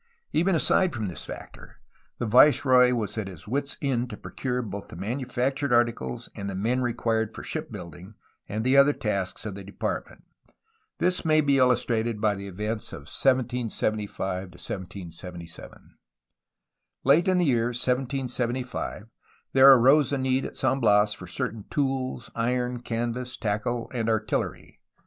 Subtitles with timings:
[0.33, 1.79] But, even aside from this factor,
[2.17, 6.55] the viceroy was at his wit's end to procure both the manufactured articles and the
[6.55, 8.15] men required for shipbuilding
[8.49, 10.23] and the other tasks of the Depart ment.
[10.97, 15.95] This may be illustrated by the events of 1775 1777.
[17.03, 19.05] Late in the year 1775
[19.53, 24.79] there arose a need at San Bias for certain tools, iron, canvas, tackle, and artillery.